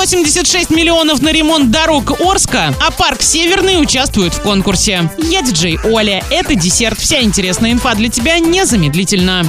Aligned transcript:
186 0.00 0.70
миллионов 0.70 1.20
на 1.20 1.30
ремонт 1.30 1.70
дорог 1.70 2.18
Орска, 2.22 2.74
а 2.80 2.90
парк 2.90 3.20
Северный 3.20 3.78
участвует 3.82 4.32
в 4.32 4.40
конкурсе. 4.40 5.10
Я 5.18 5.42
диджей 5.42 5.78
Оля. 5.84 6.24
Это 6.30 6.54
десерт. 6.54 6.98
Вся 6.98 7.20
интересная 7.20 7.72
инфа 7.72 7.94
для 7.94 8.08
тебя 8.08 8.38
незамедлительно. 8.38 9.42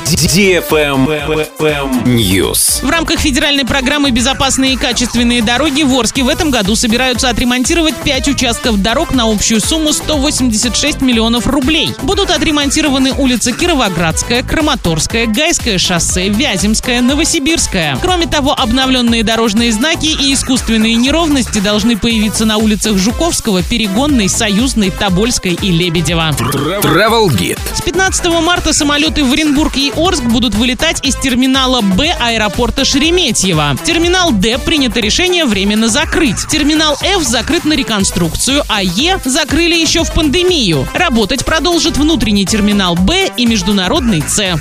News. 2.04 2.86
В 2.86 2.90
рамках 2.90 3.22
федеральной 3.22 3.64
программы 3.64 4.12
«Безопасные 4.12 4.74
и 4.74 4.76
качественные 4.76 5.42
дороги» 5.42 5.84
в 5.84 5.98
Орске 5.98 6.24
в 6.24 6.28
этом 6.28 6.52
году 6.52 6.76
собираются 6.76 7.30
отремонтировать 7.30 7.96
5 7.96 8.28
участков 8.28 8.82
дорог 8.82 9.14
на 9.14 9.32
общую 9.32 9.62
сумму 9.62 9.94
186 9.94 11.00
миллионов 11.00 11.48
рублей. 11.48 11.94
Будут 12.02 12.30
отремонтированы 12.30 13.14
улица 13.14 13.54
Кировоградская, 13.54 14.44
Краматорская, 14.44 15.28
Гайское 15.28 15.78
шоссе, 15.78 16.28
Вяземская, 16.28 17.00
Новосибирская. 17.00 17.98
Кроме 18.02 18.28
того, 18.28 18.52
обновленные 18.52 19.24
дорожные 19.24 19.72
знаки 19.72 20.08
и 20.08 20.34
искусственные 20.42 20.96
неровности 20.96 21.60
должны 21.60 21.96
появиться 21.96 22.46
на 22.46 22.58
улицах 22.58 22.98
Жуковского, 22.98 23.62
Перегонной, 23.62 24.28
Союзной, 24.28 24.90
Тобольской 24.90 25.52
и 25.52 25.70
Лебедева. 25.72 26.32
Travel 26.32 27.28
Guide. 27.28 27.60
С 27.76 27.82
15 27.82 28.26
марта 28.42 28.74
самолеты 28.74 29.24
в 29.24 29.32
Оренбург 29.32 29.78
и 29.78 29.94
Орск 29.96 30.24
будут 30.24 30.56
вылетать 30.56 31.06
из 31.06 31.16
терминала 31.16 31.82
Б 31.82 32.16
аэропорта 32.20 32.86
Шереметьево. 32.86 33.78
Терминал 33.84 34.32
Д 34.32 34.58
принято 34.58 35.00
решение 35.00 35.46
временно 35.46 35.90
закрыть. 35.90 36.48
Терминал 36.48 36.98
Ф 37.04 37.22
закрыт 37.22 37.64
на 37.64 37.74
реконструкцию, 37.74 38.64
а 38.68 38.82
Е 38.82 39.20
закрыли 39.24 39.76
еще 39.76 40.04
в 40.04 40.12
пандемию. 40.12 40.88
Работать 40.96 41.46
продолжит 41.46 41.98
внутренний 41.98 42.48
терминал 42.48 42.96
Б 42.96 43.30
и 43.38 43.46
международный 43.46 44.24
С. 44.28 44.60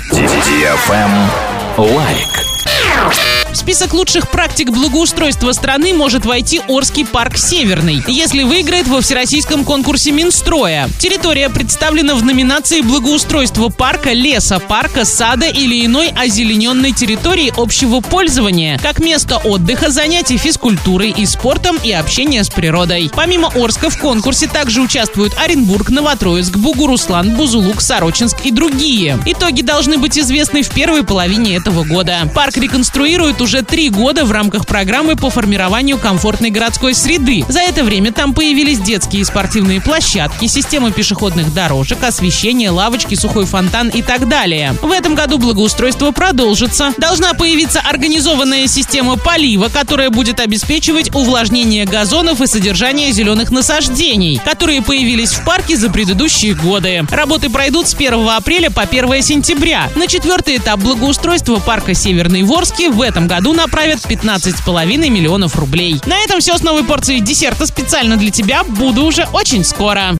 Лайк. 1.75 3.40
В 3.51 3.57
список 3.57 3.93
лучших 3.93 4.31
практик 4.31 4.69
благоустройства 4.69 5.51
страны 5.51 5.93
может 5.93 6.25
войти 6.25 6.61
Орский 6.69 7.05
парк 7.05 7.37
Северный, 7.37 8.01
если 8.07 8.43
выиграет 8.43 8.87
во 8.87 9.01
всероссийском 9.01 9.65
конкурсе 9.65 10.11
Минстроя. 10.11 10.89
Территория 10.99 11.49
представлена 11.49 12.15
в 12.15 12.23
номинации 12.23 12.79
благоустройства 12.79 13.67
парка, 13.67 14.13
лесопарка, 14.13 15.03
сада 15.03 15.47
или 15.47 15.85
иной 15.85 16.11
озелененной 16.15 16.93
территории 16.93 17.53
общего 17.57 17.99
пользования, 17.99 18.79
как 18.79 18.99
место 18.99 19.37
отдыха, 19.37 19.91
занятий 19.91 20.37
физкультурой 20.37 21.09
и 21.09 21.25
спортом 21.25 21.77
и 21.83 21.91
общения 21.91 22.45
с 22.45 22.49
природой. 22.49 23.11
Помимо 23.13 23.49
Орска 23.53 23.89
в 23.89 23.99
конкурсе 23.99 24.47
также 24.47 24.81
участвуют 24.81 25.33
Оренбург, 25.37 25.89
Новотроицк, 25.89 26.55
Бугуруслан, 26.55 27.35
Бузулук, 27.35 27.81
Сорочинск 27.81 28.37
и 28.45 28.51
другие. 28.51 29.19
Итоги 29.25 29.61
должны 29.61 29.97
быть 29.97 30.17
известны 30.17 30.63
в 30.63 30.69
первой 30.69 31.03
половине 31.03 31.57
этого 31.57 31.83
года. 31.83 32.31
Парк 32.33 32.55
реконструируют 32.55 33.40
уже 33.41 33.63
три 33.63 33.89
года 33.89 34.23
в 34.23 34.31
рамках 34.31 34.65
программы 34.65 35.15
по 35.15 35.29
формированию 35.29 35.97
комфортной 35.97 36.51
городской 36.51 36.93
среды. 36.93 37.43
За 37.49 37.59
это 37.59 37.83
время 37.83 38.11
там 38.11 38.33
появились 38.33 38.79
детские 38.79 39.23
и 39.23 39.25
спортивные 39.25 39.81
площадки, 39.81 40.45
система 40.45 40.91
пешеходных 40.91 41.53
дорожек, 41.53 42.03
освещение, 42.03 42.69
лавочки, 42.69 43.15
сухой 43.15 43.45
фонтан 43.45 43.89
и 43.89 44.01
так 44.01 44.29
далее. 44.29 44.75
В 44.81 44.91
этом 44.91 45.15
году 45.15 45.39
благоустройство 45.39 46.11
продолжится. 46.11 46.93
Должна 46.97 47.33
появиться 47.33 47.81
организованная 47.81 48.67
система 48.67 49.17
полива, 49.17 49.69
которая 49.69 50.09
будет 50.09 50.39
обеспечивать 50.39 51.13
увлажнение 51.13 51.85
газонов 51.85 52.41
и 52.41 52.47
содержание 52.47 53.11
зеленых 53.11 53.49
насаждений, 53.49 54.39
которые 54.45 54.81
появились 54.81 55.31
в 55.31 55.43
парке 55.43 55.75
за 55.75 55.89
предыдущие 55.89 56.53
годы. 56.53 57.05
Работы 57.09 57.49
пройдут 57.49 57.87
с 57.87 57.95
1 57.95 58.29
апреля 58.29 58.69
по 58.69 58.83
1 58.83 59.23
сентября. 59.23 59.89
На 59.95 60.07
четвертый 60.07 60.57
этап 60.57 60.79
благоустройства 60.79 61.57
парка 61.57 61.93
Северный 61.93 62.43
Ворске 62.43 62.89
в 62.89 63.01
этом 63.01 63.27
году 63.31 63.53
направят 63.53 63.99
15,5 63.99 65.09
миллионов 65.09 65.55
рублей. 65.55 66.01
На 66.05 66.17
этом 66.17 66.41
все 66.41 66.57
с 66.57 66.63
новой 66.63 66.83
порцией 66.83 67.21
десерта 67.21 67.65
специально 67.65 68.17
для 68.17 68.29
тебя. 68.29 68.65
Буду 68.65 69.05
уже 69.05 69.25
очень 69.31 69.63
скоро. 69.63 70.01